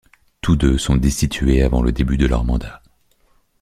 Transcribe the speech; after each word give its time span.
Tous 0.41 0.55
deux 0.55 0.79
sont 0.79 0.95
destitués 0.95 1.61
avant 1.61 1.83
le 1.83 1.91
début 1.91 2.17
de 2.17 2.25
leur 2.25 2.43
mandat. 2.43 2.81